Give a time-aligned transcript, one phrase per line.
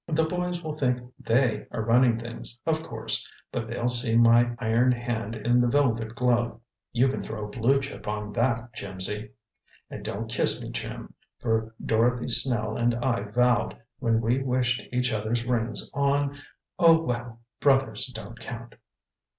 [0.07, 4.91] The boys will think they are running things, of course, but they'll see my iron
[4.91, 6.59] hand in the velvet glove
[6.91, 9.29] you can throw a blue chip on that, Jimsy.
[9.91, 15.13] And don't kiss me, Jim, for Dorothy Snell and I vowed, when we wished each
[15.13, 16.35] other's rings on
[16.79, 18.73] Oh, well, brothers don't count."